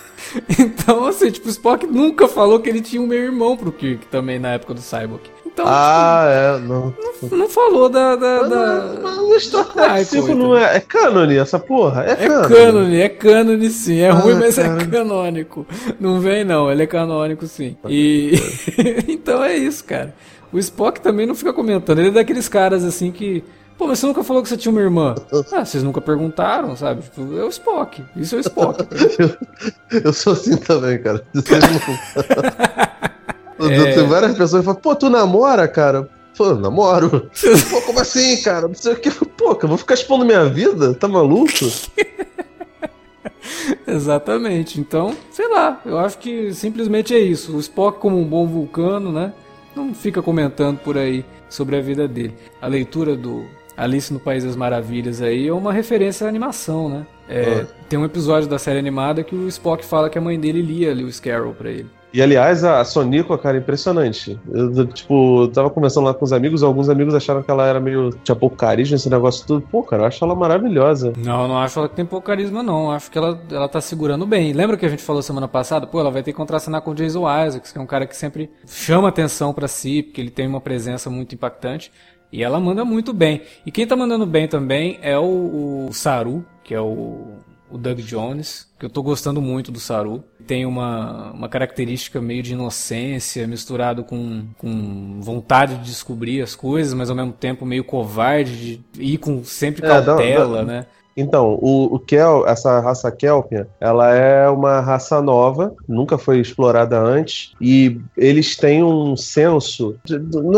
[0.58, 4.06] então, assim, tipo, o Spock nunca falou que ele tinha um meio irmão pro Kirk
[4.06, 5.22] também na época do Cyborg.
[5.58, 6.94] Então, ah, tipo, é, não.
[7.20, 7.38] não.
[7.38, 7.48] não.
[7.48, 8.14] falou da.
[8.14, 8.94] da, da...
[9.02, 10.76] Mas o Star Trek 5 não é.
[10.76, 12.04] É cânone essa porra?
[12.04, 13.00] É, é cânone.
[13.00, 13.98] É cânone, sim.
[13.98, 14.82] É ah, ruim, mas é cara.
[14.82, 15.66] é canônico.
[15.98, 16.70] Não vem, não.
[16.70, 17.76] Ele é canônico, sim.
[17.88, 18.34] E.
[19.08, 20.14] então é isso, cara.
[20.52, 21.98] O Spock também não fica comentando.
[21.98, 23.42] Ele é daqueles caras assim que
[23.76, 25.14] Pô, mas você nunca falou que você tinha uma irmã.
[25.52, 27.02] Ah, vocês nunca perguntaram, sabe?
[27.02, 28.04] Tipo, é o Spock.
[28.16, 28.84] Isso é o Spock.
[29.90, 31.24] eu, eu, sou assim também, cara.
[33.60, 33.94] É...
[33.94, 36.08] Tem várias pessoas que falam, pô, tu namora, cara?
[36.36, 37.28] Pô, namoro.
[37.70, 38.68] pô, como assim, cara?
[38.68, 39.10] Não sei o que.
[39.10, 40.94] Pô, eu vou ficar expondo minha vida?
[40.94, 41.52] Tá maluco?
[43.86, 44.80] Exatamente.
[44.80, 47.56] Então, sei lá, eu acho que simplesmente é isso.
[47.56, 49.32] O Spock, como um bom vulcano, né?
[49.74, 52.34] Não fica comentando por aí sobre a vida dele.
[52.60, 53.44] A leitura do
[53.76, 57.06] Alice no País das Maravilhas aí é uma referência à animação, né?
[57.28, 57.66] É, ah.
[57.88, 60.94] Tem um episódio da série animada que o Spock fala que a mãe dele lia
[60.94, 61.90] Lewis Carroll pra ele.
[62.12, 64.38] E aliás, a Sonico, cara, impressionante.
[64.50, 68.10] Eu, tipo, tava conversando lá com os amigos, alguns amigos acharam que ela era meio.
[68.24, 69.60] tinha pouco carisma, esse negócio tudo.
[69.70, 71.12] Pô, cara, eu acho ela maravilhosa.
[71.18, 72.90] Não, não acho ela que tem pouco carisma, não.
[72.90, 74.52] Acho que ela, ela tá segurando bem.
[74.52, 75.86] Lembra que a gente falou semana passada?
[75.86, 78.16] Pô, ela vai ter que contracenar com o Jason Isaacs, que é um cara que
[78.16, 81.92] sempre chama atenção para si, porque ele tem uma presença muito impactante.
[82.32, 83.42] E ela manda muito bem.
[83.64, 87.38] E quem tá mandando bem também é o, o Saru, que é o,
[87.70, 90.22] o Doug Jones, que eu tô gostando muito do Saru.
[90.48, 96.94] Tem uma, uma característica meio de inocência, misturado com, com vontade de descobrir as coisas,
[96.94, 100.86] mas ao mesmo tempo meio covarde, de ir com sempre cautela, é, dá, dá, né?
[101.18, 106.96] Então, o, o Kel, essa raça Kelpia, ela é uma raça nova, nunca foi explorada
[106.96, 109.96] antes, e eles têm um senso.
[110.04, 110.14] De,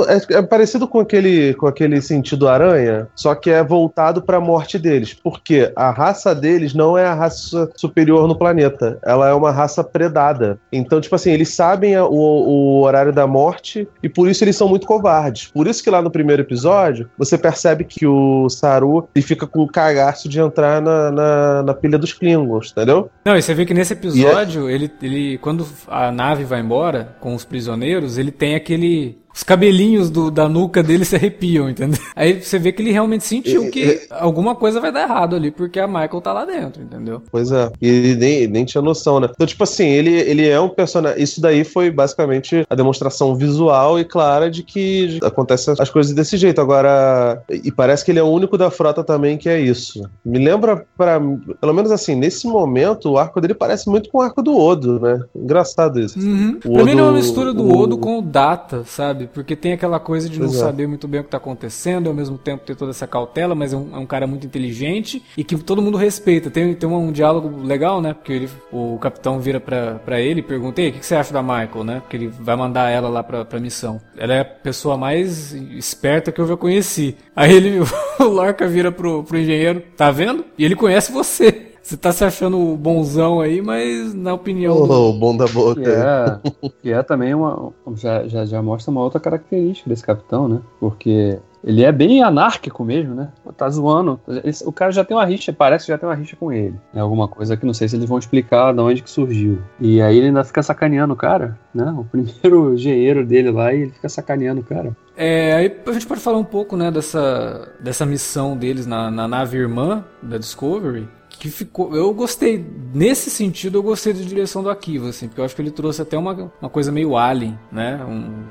[0.06, 4.40] é, é, parecido com aquele, com aquele sentido aranha, só que é voltado para a
[4.40, 5.14] morte deles.
[5.14, 9.82] Porque a raça deles não é a raça superior no planeta, ela é uma raça
[9.82, 10.58] predada.
[10.70, 14.68] Então, tipo assim, eles sabem o, o horário da morte e por isso eles são
[14.68, 15.50] muito covardes.
[15.54, 19.62] Por isso que lá no primeiro episódio, você percebe que o Saru ele fica com
[19.62, 23.10] o cagaço de entrar na, na, na, pilha dos Klingons, entendeu?
[23.24, 24.72] Não, e você vê que nesse episódio, é...
[24.72, 30.10] ele, ele, quando a nave vai embora com os prisioneiros, ele tem aquele os cabelinhos
[30.10, 32.00] do, da nuca dele se arrepiam, entendeu?
[32.16, 35.78] Aí você vê que ele realmente sentiu que alguma coisa vai dar errado ali, porque
[35.78, 37.22] a Michael tá lá dentro, entendeu?
[37.30, 37.70] Pois é.
[37.80, 39.28] E ele nem, nem tinha noção, né?
[39.32, 41.22] Então, tipo assim, ele, ele é um personagem.
[41.22, 46.36] Isso daí foi basicamente a demonstração visual e clara de que acontecem as coisas desse
[46.36, 46.60] jeito.
[46.60, 50.02] Agora, e parece que ele é o único da frota também que é isso.
[50.24, 51.20] Me lembra, para
[51.60, 54.98] pelo menos assim, nesse momento, o arco dele parece muito com o arco do Odo,
[55.00, 55.20] né?
[55.34, 56.18] Engraçado isso.
[56.18, 56.58] Uhum.
[56.64, 59.19] O pra mim, ele é uma Odo- mistura do o- Odo com o Data, sabe?
[59.26, 60.50] Porque tem aquela coisa de não é.
[60.50, 63.72] saber muito bem o que tá acontecendo, ao mesmo tempo ter toda essa cautela, mas
[63.72, 66.50] é um, é um cara muito inteligente e que todo mundo respeita.
[66.50, 68.14] Tem, tem um, diálogo legal, né?
[68.14, 71.14] Porque ele, o capitão vira pra, pra ele e pergunta: Ei, o que, que você
[71.14, 72.00] acha da Michael, né?
[72.00, 74.00] Porque ele vai mandar ela lá pra, pra missão.
[74.16, 77.16] Ela é a pessoa mais esperta que eu já conheci.
[77.34, 77.80] Aí ele,
[78.18, 80.44] o Lorca vira pro, pro engenheiro: Tá vendo?
[80.56, 81.69] E ele conhece você.
[81.82, 85.80] Você tá se achando bonzão aí, mas na opinião do, Oh, bom da Que boca.
[85.90, 87.72] é, que é também uma.
[87.96, 90.60] Já, já, já mostra uma outra característica desse capitão, né?
[90.78, 93.28] Porque ele é bem anárquico mesmo, né?
[93.56, 94.20] Tá zoando.
[94.64, 96.74] O cara já tem uma rixa, parece que já tem uma rixa com ele.
[96.94, 99.58] É alguma coisa que não sei se eles vão explicar de onde que surgiu.
[99.80, 101.94] E aí ele ainda fica sacaneando o cara, né?
[101.98, 104.96] O primeiro engenheiro dele lá e ele fica sacaneando o cara.
[105.16, 109.28] É, aí a gente pode falar um pouco, né, dessa, dessa missão deles na, na
[109.28, 111.06] nave irmã da Discovery,
[111.40, 112.62] que ficou, eu gostei,
[112.94, 116.02] nesse sentido eu gostei da direção do Akiva, assim, porque eu acho que ele trouxe
[116.02, 117.98] até uma, uma coisa meio alien, né,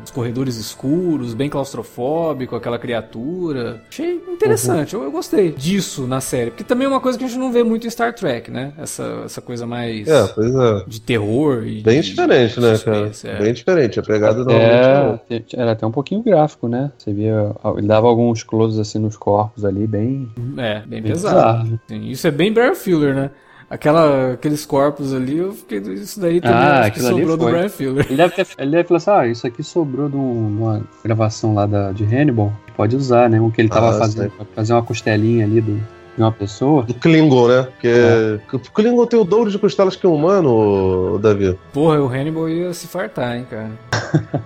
[0.04, 6.50] uns corredores escuros, bem claustrofóbico, aquela criatura, achei interessante, eu, eu gostei disso na série,
[6.52, 8.74] porque também é uma coisa que a gente não vê muito em Star Trek, né,
[8.78, 10.84] essa, essa coisa mais É, pois é.
[10.88, 13.06] de terror e Bem de diferente, né, cara?
[13.10, 13.38] suspense, é.
[13.40, 14.00] Bem diferente.
[14.00, 15.18] A pegada normalmente É, não.
[15.40, 16.92] te- era até um pouquinho gráfico, né?
[16.98, 17.52] Você via.
[17.78, 20.28] Ele dava alguns closes assim nos corpos ali, bem.
[20.58, 21.80] É, bem bem pesado.
[21.88, 23.30] Sim, isso é bem Brian Fuller, né?
[23.70, 25.78] Aquela, aqueles corpos ali, eu fiquei.
[25.94, 27.46] Isso daí também Ah, acho que sobrou do.
[27.46, 28.04] Brian Fuller.
[28.08, 31.54] Ele deve ter, ele deve falar assim: ah, isso aqui sobrou de, um- uma gravação
[31.54, 32.52] lá da, de Hannibal.
[32.76, 33.40] Pode usar, né?
[33.40, 35.84] O que ele tava Ah, fazendo, pra fazer uma costelinha ali do, de
[36.24, 36.82] uma pessoa.
[36.82, 37.62] Do Klingon, né?
[37.64, 38.40] Porque É.
[38.56, 41.56] o Klingon tem o dobro de costelas que um humano, Davi.
[41.72, 43.70] Porra, o Hannibal ia se fartar, hein, cara.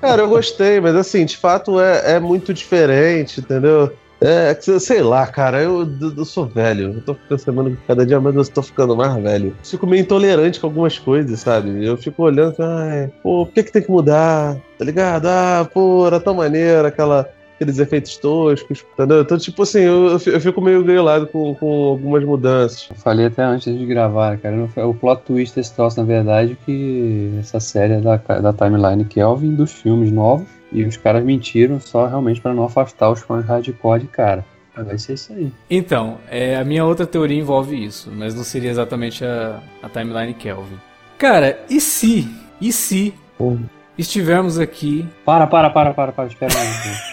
[0.01, 3.89] Cara, eu gostei, mas assim, de fato é, é muito diferente, entendeu?
[4.25, 6.93] É, sei lá, cara, eu, eu sou velho.
[6.93, 9.53] Eu tô percebendo que cada dia mais eu tô ficando mais velho.
[9.61, 11.85] Fico meio intolerante com algumas coisas, sabe?
[11.85, 14.55] Eu fico olhando, ai, pô, por que, que tem que mudar?
[14.79, 15.25] Tá ligado?
[15.27, 17.29] Ah, pô, era tão maneiro aquela.
[17.55, 19.21] Aqueles efeitos toscos, entendeu?
[19.21, 22.87] Então, tipo assim, eu, eu fi- eu fico meio grilado com, com algumas mudanças.
[22.89, 24.55] Eu falei até antes de gravar, cara.
[24.55, 28.51] não foi- O plot twist desse troço, na verdade, que essa série é da, da
[28.53, 30.47] timeline Kelvin dos filmes novos.
[30.71, 34.43] E os caras mentiram só realmente pra não afastar os fãs hardcore de cara.
[34.75, 35.51] Mas Vai ser isso aí.
[35.69, 40.33] Então, é, a minha outra teoria envolve isso, mas não seria exatamente a, a timeline
[40.33, 40.79] Kelvin.
[41.19, 42.27] Cara, e se,
[42.59, 43.55] e se Pô,
[43.95, 45.05] estivermos aqui.
[45.23, 46.25] Para, para, para, para, para.
[46.27, 47.12] Espera aí.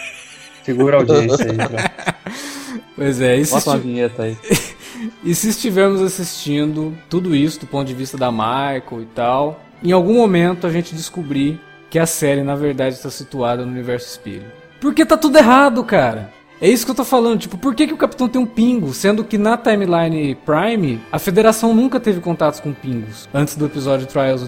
[0.63, 1.57] Segura a audiência aí.
[1.57, 1.91] Pra...
[2.95, 4.37] Pois é, e se, Bota uma vinheta aí.
[5.23, 9.91] e se estivermos assistindo tudo isso do ponto de vista da Michael e tal, em
[9.91, 14.45] algum momento a gente descobrir que a série na verdade está situada no universo espelho.
[14.79, 16.31] Porque tá tudo errado, cara.
[16.61, 18.93] É isso que eu tô falando, tipo, por que, que o Capitão tem um pingo,
[18.93, 24.05] sendo que na timeline Prime a Federação nunca teve contatos com pingos antes do episódio
[24.05, 24.43] Trials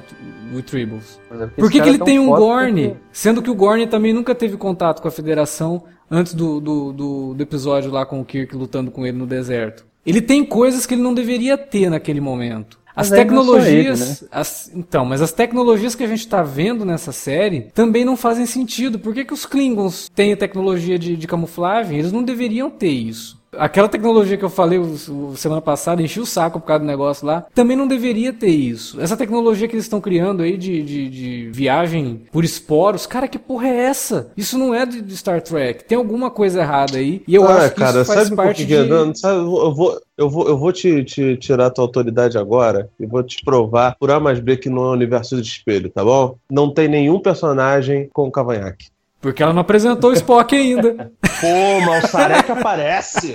[0.54, 1.20] with- Tribbles?
[1.56, 2.98] Por que, que ele tem um Gorn?
[3.12, 7.34] Sendo que o Gorn também nunca teve contato com a Federação antes do, do, do,
[7.34, 9.84] do episódio lá com o Kirk lutando com ele no deserto.
[10.06, 12.78] Ele tem coisas que ele não deveria ter naquele momento.
[12.96, 14.22] As Mas tecnologias.
[14.22, 18.16] ele, as- então, mas as tecnologias que a gente tá vendo nessa série também não
[18.16, 19.00] fazem sentido.
[19.00, 21.98] Por que, que os Klingons têm a tecnologia de, de camuflagem?
[21.98, 23.42] Eles não deveriam ter isso.
[23.58, 26.88] Aquela tecnologia que eu falei o- o- semana passada, enchi o saco por causa do
[26.88, 29.00] negócio lá, também não deveria ter isso.
[29.00, 33.38] Essa tecnologia que eles estão criando aí de, de, de viagem por esporos, cara, que
[33.40, 34.32] porra é essa?
[34.36, 35.86] Isso não é de, de Star Trek.
[35.86, 37.22] Tem alguma coisa errada aí.
[37.28, 38.90] E eu ah, acho que cara, isso faz sabe parte que de...
[38.90, 43.06] Não, sabe, eu vou, eu vou, eu vou te, te tirar tua autoridade agora e
[43.06, 46.04] vou te provar por A mais B que não é um universo de espelho, tá
[46.04, 46.36] bom?
[46.50, 48.93] Não tem nenhum personagem com cavanhaque.
[49.24, 51.10] Porque ela não apresentou o Spock ainda.
[51.40, 53.34] Pô, mas o Sarek aparece!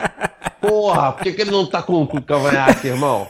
[0.60, 3.26] Porra, por que, que ele não tá com, com cavanhaque, irmão?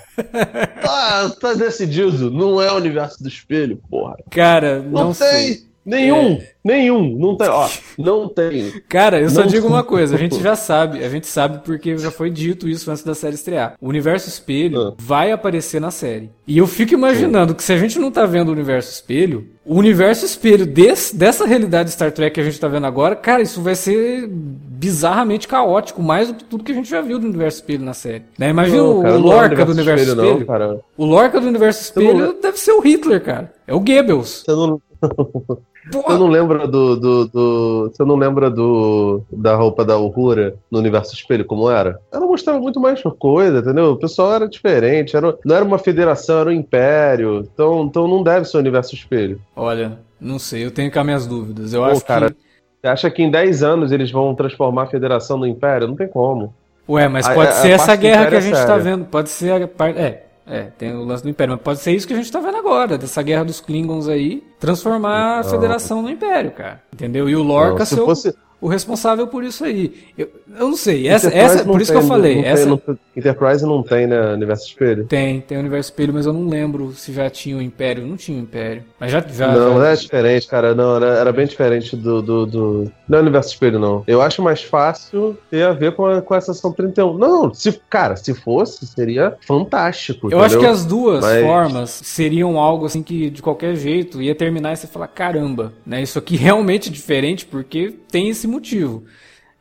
[0.82, 4.16] Tá, tá decidido, não é o universo do espelho, porra.
[4.28, 5.67] Cara, Não, não, tem!
[5.88, 6.40] Nenhum!
[6.64, 7.16] Nenhum!
[7.18, 8.70] Não tem, ó, não tem.
[8.88, 11.96] Cara, eu só Não- digo uma coisa, a gente já sabe, a gente sabe porque
[11.96, 13.74] já foi dito isso antes da série estrear.
[13.80, 14.94] O universo espelho Ah.
[14.98, 16.30] vai aparecer na série.
[16.46, 19.76] E eu fico imaginando que se a gente não tá vendo o universo espelho, o
[19.76, 23.62] universo espelho desse, dessa realidade Star Trek que a gente tá vendo agora, cara, isso
[23.62, 27.58] vai ser bizarramente caótico, mais do que tudo que a gente já viu do universo
[27.58, 28.24] espelho na série.
[28.38, 28.50] Né?
[28.50, 30.38] Imagina Não, o, cara, o é Lorca do universo espelho.
[30.38, 30.80] Não, cara.
[30.98, 33.52] O Lorca do universo Você não- espelho deve ser o Hitler, cara.
[33.66, 34.42] É o Goebbels.
[34.46, 34.80] Você não,
[35.92, 39.22] Você não lembra do, do, do, Você não lembra do.
[39.30, 42.00] da roupa da Uhura no universo espelho como era?
[42.12, 43.92] Ela mostrava muito mais coisa, entendeu?
[43.92, 47.48] O pessoal era diferente, era, não era uma federação, era um império.
[47.52, 49.40] Então, então não deve ser o universo espelho.
[49.56, 51.72] Olha, não sei, eu tenho cá minhas dúvidas.
[51.72, 52.36] Eu Pô, acho cara, que.
[52.80, 55.88] Você acha que em 10 anos eles vão transformar a federação no império?
[55.88, 56.54] Não tem como.
[56.88, 59.04] Ué, mas pode a, ser a essa guerra que a gente é tá vendo.
[59.04, 59.98] Pode ser a parte.
[59.98, 62.40] É, é, tem o lance do Império, mas pode ser isso que a gente tá
[62.40, 66.82] vendo agora, dessa guerra dos Klingons aí, transformar a Federação no Império, cara.
[66.92, 67.28] Entendeu?
[67.28, 68.30] E o Lorca ser fosse...
[68.30, 69.94] o, o responsável por isso aí.
[70.16, 72.36] Eu, eu não sei, essa, essa por isso tem, que eu falei.
[72.36, 72.64] Não essa...
[72.64, 74.32] Tem, não, Enterprise não tem, né?
[74.32, 75.04] Universo Espelho?
[75.06, 78.06] Tem, tem Universo Espelho, mas eu não lembro se já tinha o Império.
[78.06, 78.84] Não tinha o Império.
[78.98, 79.20] Mas já.
[79.20, 79.90] já não, já...
[79.90, 80.74] é diferente, cara.
[80.74, 84.04] Não, era, era bem diferente do, do, do, Não é Universo Espelho, não.
[84.06, 87.16] Eu acho mais fácil ter a ver com a, com a sessão 31.
[87.16, 90.26] Não, se, cara, se fosse, seria fantástico.
[90.26, 90.44] Eu entendeu?
[90.44, 91.42] acho que as duas mas...
[91.42, 96.02] formas seriam algo assim que, de qualquer jeito, ia terminar e você falar: caramba, né?
[96.02, 99.04] Isso aqui realmente é diferente porque tem esse motivo.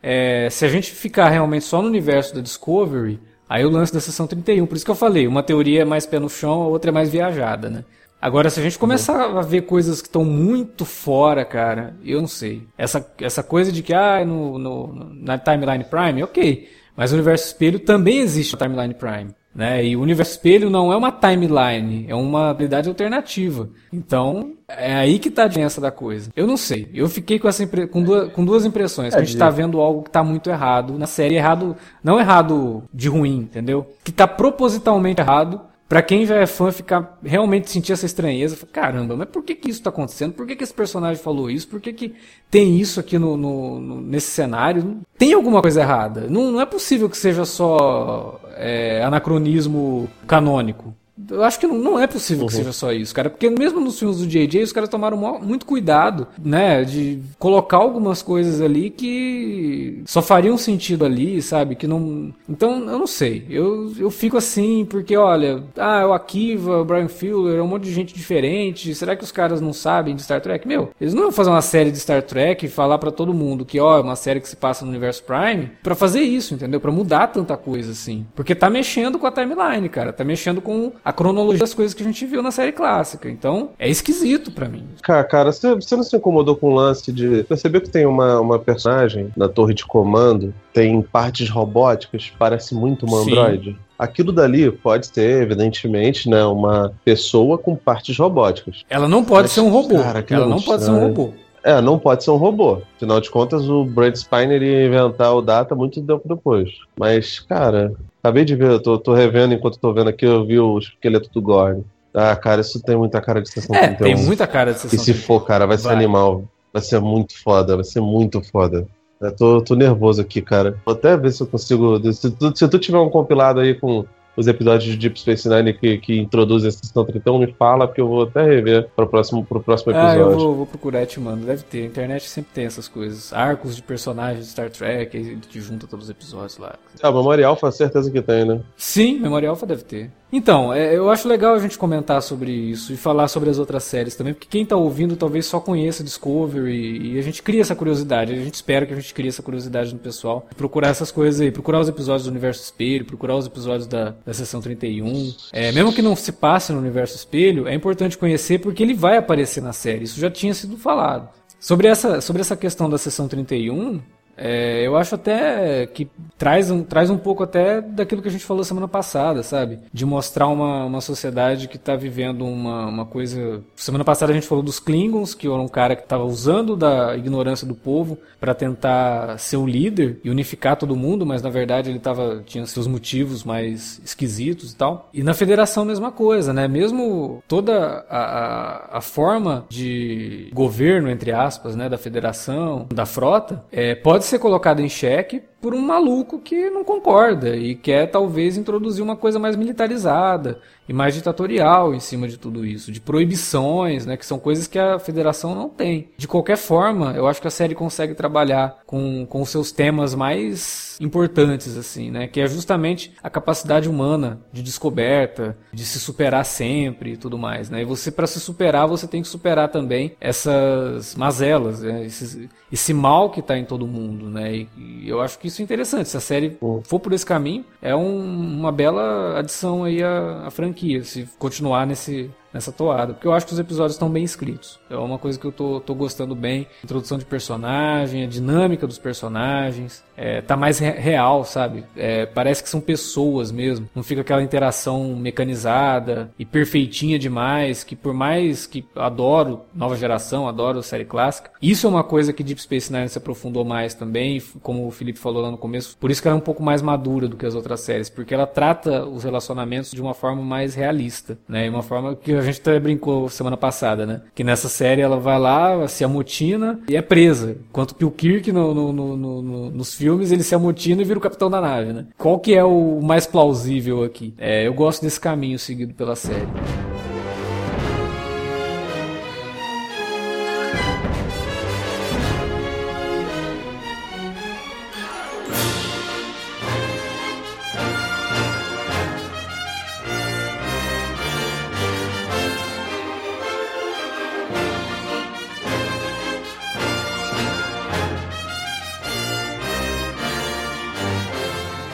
[0.03, 3.99] É, se a gente ficar realmente só no universo da Discovery, aí o lance da
[3.99, 4.65] sessão 31.
[4.65, 6.93] Por isso que eu falei, uma teoria é mais pé no chão, a outra é
[6.93, 7.83] mais viajada, né?
[8.21, 9.37] Agora, se a gente começar uhum.
[9.37, 12.63] a ver coisas que estão muito fora, cara, eu não sei.
[12.77, 16.69] Essa, essa coisa de que, ah, no, no, na Timeline Prime, ok.
[16.95, 19.35] Mas o universo espelho também existe na Timeline Prime.
[19.57, 19.85] Né?
[19.85, 23.67] E o universo espelho não é uma timeline, é uma habilidade alternativa.
[23.91, 26.29] Então, é aí que está a diferença da coisa.
[26.35, 26.87] Eu não sei.
[26.93, 27.87] Eu fiquei com, essa impre...
[27.87, 29.15] com, duas, com duas impressões.
[29.15, 31.35] É, a gente está vendo algo que está muito errado na série.
[31.35, 33.87] Errado, não errado de ruim, entendeu?
[34.03, 39.15] Que está propositalmente errado Pra quem já é fã, ficar realmente sentir essa estranheza, caramba,
[39.15, 40.33] mas por que que isso tá acontecendo?
[40.33, 41.67] Por que que esse personagem falou isso?
[41.67, 42.13] Por que que
[42.51, 44.99] tem isso aqui no, no, no nesse cenário?
[45.17, 46.27] Tem alguma coisa errada.
[46.29, 50.93] Não, não é possível que seja só é, anacronismo canônico.
[51.29, 52.47] Eu acho que não, não é possível uhum.
[52.47, 53.29] que seja só isso, cara.
[53.29, 56.83] Porque mesmo nos filmes do JJ, os caras tomaram muito cuidado, né?
[56.83, 61.75] De colocar algumas coisas ali que só fariam sentido ali, sabe?
[61.75, 62.33] Que não.
[62.47, 63.45] Então, eu não sei.
[63.49, 67.83] Eu, eu fico assim, porque, olha, ah, o Akiva, o Brian Fuller, é um monte
[67.83, 68.93] de gente diferente.
[68.93, 70.67] Será que os caras não sabem de Star Trek?
[70.67, 73.65] Meu, eles não vão fazer uma série de Star Trek e falar para todo mundo
[73.65, 76.79] que, ó, é uma série que se passa no universo Prime para fazer isso, entendeu?
[76.79, 78.25] Para mudar tanta coisa assim.
[78.35, 80.13] Porque tá mexendo com a timeline, cara.
[80.13, 83.29] Tá mexendo com a cronologia das coisas que a gente viu na série clássica.
[83.29, 84.83] Então, é esquisito para mim.
[85.01, 87.45] Cara, cara, você, você não se incomodou com o lance de.
[87.45, 93.05] Percebeu que tem uma, uma personagem na torre de comando, tem partes robóticas, parece muito
[93.05, 93.77] uma androide?
[93.97, 98.83] Aquilo dali pode ser, evidentemente, né, uma pessoa com partes robóticas.
[98.89, 99.99] Ela não pode Mas, ser um robô.
[99.99, 101.33] Cara, Ela não pode ser um robô.
[101.63, 102.81] É, não pode ser um robô.
[102.97, 106.69] Afinal de contas, o Brent Spiner ia inventar o Data muito tempo depois.
[106.99, 107.93] Mas, cara,
[108.27, 111.29] acabei de ver, eu tô, tô revendo enquanto tô vendo aqui, eu vi o esqueleto
[111.31, 111.83] do Gorn.
[112.13, 114.05] Ah, cara, isso tem muita cara de sessão é, 31.
[114.05, 116.43] tem muita cara de sessão E se for, cara, vai, vai ser animal.
[116.73, 118.85] Vai ser muito foda, vai ser muito foda.
[119.21, 120.77] Eu tô, tô nervoso aqui, cara.
[120.85, 122.13] Vou até ver se eu consigo.
[122.13, 124.05] Se tu, se tu tiver um compilado aí com
[124.37, 127.99] os episódios de Deep Space Nine que, que introduzem essa sessão 31, me fala, porque
[127.99, 130.27] eu vou até rever pro próximo, pro próximo episódio.
[130.27, 131.47] Ah, eu vou, vou procurar e te mando.
[131.47, 131.81] Deve ter.
[131.81, 133.33] A internet sempre tem essas coisas.
[133.33, 136.75] Arcos de personagens de Star Trek, aí te junta todos os episódios lá.
[137.01, 138.61] Ah, Memória Alpha, certeza que tem, né?
[138.77, 140.11] Sim, Memória Alpha deve ter.
[140.31, 143.83] Então, é, eu acho legal a gente comentar sobre isso e falar sobre as outras
[143.83, 147.75] séries também, porque quem está ouvindo talvez só conheça Discovery e a gente cria essa
[147.75, 151.39] curiosidade, a gente espera que a gente crie essa curiosidade no pessoal, procurar essas coisas
[151.39, 155.33] aí, procurar os episódios do Universo Espelho, procurar os episódios da, da Sessão 31.
[155.53, 159.17] É, mesmo que não se passe no Universo Espelho, é importante conhecer porque ele vai
[159.17, 161.29] aparecer na série, isso já tinha sido falado.
[161.59, 163.99] Sobre essa, sobre essa questão da Sessão 31,
[164.37, 168.45] é, eu acho até que traz um, traz um pouco até daquilo que a gente
[168.45, 169.79] falou semana passada, sabe?
[169.91, 173.61] De mostrar uma, uma sociedade que está vivendo uma, uma coisa.
[173.75, 177.17] Semana passada a gente falou dos Klingons, que era um cara que estava usando da
[177.17, 181.89] ignorância do povo para tentar ser o líder e unificar todo mundo, mas na verdade
[181.89, 185.09] ele tava, tinha seus motivos mais esquisitos e tal.
[185.11, 186.67] E na federação, mesma coisa, né?
[186.67, 193.63] Mesmo toda a, a, a forma de governo, entre aspas, né, da federação, da frota,
[193.71, 198.57] é, pode ser colocado em xeque por um maluco que não concorda e quer talvez
[198.57, 204.05] introduzir uma coisa mais militarizada e mais ditatorial em cima de tudo isso, de proibições,
[204.05, 206.09] né, que são coisas que a federação não tem.
[206.15, 210.15] De qualquer forma, eu acho que a série consegue trabalhar com, com os seus temas
[210.15, 216.45] mais importantes, assim, né, que é justamente a capacidade humana de descoberta, de se superar
[216.45, 220.15] sempre e tudo mais, né, e você, para se superar, você tem que superar também
[220.21, 225.19] essas mazelas, né, esse, esse mal que está em todo mundo, né, e, e eu
[225.19, 226.09] acho que isso é interessante.
[226.09, 228.19] Se a série for por esse caminho, é um,
[228.59, 233.13] uma bela adição aí à, à franquia, se continuar nesse, nessa toada.
[233.13, 234.79] Porque eu acho que os episódios estão bem escritos.
[234.89, 236.67] É uma coisa que eu tô, tô gostando bem.
[236.83, 240.03] Introdução de personagem, a dinâmica dos personagens.
[240.15, 241.85] É, tá mais re real, sabe?
[241.95, 243.87] É, parece que são pessoas mesmo.
[243.95, 247.83] Não fica aquela interação mecanizada e perfeitinha demais.
[247.83, 251.51] Que por mais que adoro nova geração, adoro série clássica.
[251.61, 254.41] Isso é uma coisa que Deep Space Nine se aprofundou mais também.
[254.61, 255.95] Como o Felipe falou lá no começo.
[255.97, 258.09] Por isso que ela é um pouco mais madura do que as outras séries.
[258.09, 261.69] Porque ela trata os relacionamentos de uma forma mais realista, né?
[261.69, 264.21] Uma forma que a gente até brincou semana passada, né?
[264.35, 267.55] Que nessa série ela vai lá, se amotina e é presa.
[267.69, 271.05] Enquanto que o Kirk no, no, no, no nos filmes filmes ele se amotina e
[271.05, 272.05] vira o capitão da nave, né?
[272.17, 274.33] Qual que é o mais plausível aqui?
[274.37, 276.47] É, eu gosto desse caminho seguido pela série.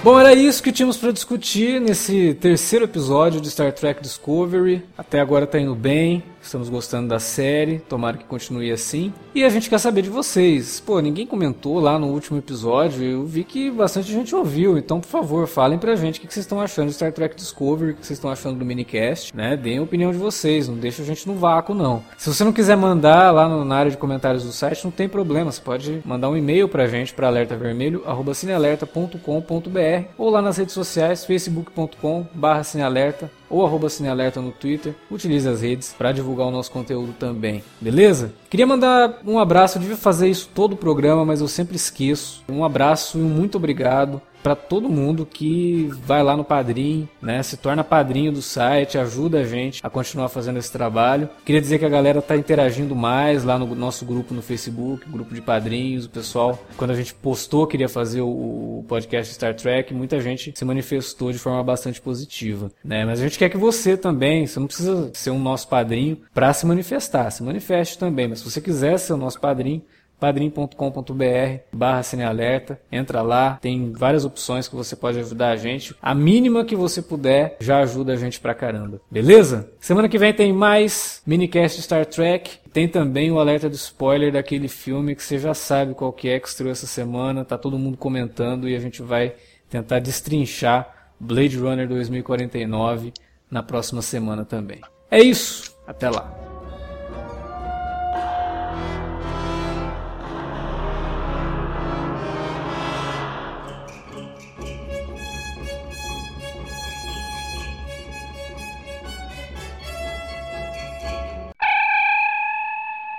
[0.04, 4.84] Bom, era isso que tínhamos para discutir nesse terceiro episódio de Star Trek Discovery.
[4.98, 6.22] Até agora tá indo bem.
[6.44, 9.14] Estamos gostando da série, tomara que continue assim.
[9.34, 10.78] E a gente quer saber de vocês.
[10.80, 15.08] Pô, ninguém comentou lá no último episódio, eu vi que bastante gente ouviu, então por
[15.08, 18.06] favor, falem pra gente o que vocês estão achando de Star Trek Discovery, o que
[18.06, 19.56] vocês estão achando do minicast, né?
[19.56, 22.04] Deem a opinião de vocês, não deixa a gente no vácuo não.
[22.18, 25.08] Se você não quiser mandar lá no, na área de comentários do site, não tem
[25.08, 31.24] problema, você pode mandar um e-mail pra gente para alertavermelho@cinealerta.com.br ou lá nas redes sociais
[31.26, 34.96] facebook.com/cinealerta ou arroba Cinealerta no Twitter.
[35.12, 38.34] Utilize as redes para divulgar o nosso conteúdo também, beleza?
[38.50, 42.44] Queria mandar um abraço, eu devia fazer isso todo o programa, mas eu sempre esqueço.
[42.50, 47.42] Um abraço e um muito obrigado para todo mundo que vai lá no Padrim, né,
[47.42, 51.30] se torna padrinho do site, ajuda a gente a continuar fazendo esse trabalho.
[51.46, 55.34] Queria dizer que a galera tá interagindo mais lá no nosso grupo no Facebook, grupo
[55.34, 60.20] de padrinhos, o pessoal, quando a gente postou queria fazer o podcast Star Trek, muita
[60.20, 63.06] gente se manifestou de forma bastante positiva, né?
[63.06, 66.52] Mas a gente quer que você também, você não precisa ser um nosso padrinho para
[66.54, 69.82] se manifestar, se manifeste também, mas se você quiser ser o nosso padrinho,
[70.24, 75.94] padrim.com.br barra cinealerta, entra lá, tem várias opções que você pode ajudar a gente.
[76.02, 79.02] A mínima que você puder já ajuda a gente pra caramba.
[79.12, 79.70] Beleza?
[79.82, 82.52] Semana que vem tem mais minicast Star Trek.
[82.72, 86.40] Tem também o alerta de spoiler daquele filme que você já sabe qual que é
[86.40, 89.36] que estreou essa semana, tá todo mundo comentando e a gente vai
[89.70, 93.12] tentar destrinchar Blade Runner 2049
[93.52, 94.80] na próxima semana também.
[95.12, 96.53] É isso, até lá.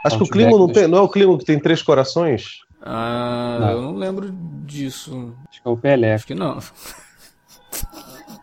[0.05, 2.59] Acho que o clima não, tem, não é o clima que tem três corações?
[2.83, 3.71] Ah, não.
[3.71, 4.31] eu não lembro
[4.67, 5.35] disso.
[5.49, 6.15] Acho que é o Pelé.
[6.15, 6.59] Acho que não.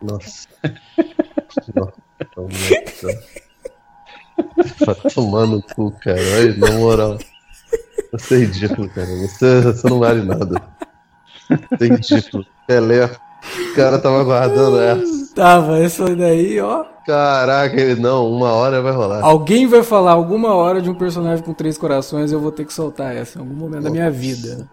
[0.02, 0.48] Nossa.
[1.72, 2.08] Nossa.
[4.84, 6.18] Vai tomar no cu, cara.
[6.18, 7.18] Aí, na moral.
[8.10, 9.06] Você é ridículo, cara.
[9.06, 10.60] Você, você não vale nada.
[11.48, 12.44] Você é ridículo.
[12.66, 13.08] Pelé.
[13.70, 15.34] O cara tava guardando essa.
[15.34, 16.84] Tava, essa daí, ó.
[17.06, 19.24] Caraca, ele não, uma hora vai rolar.
[19.24, 22.72] Alguém vai falar alguma hora de um personagem com três corações, eu vou ter que
[22.72, 24.68] soltar essa em algum momento da minha vida.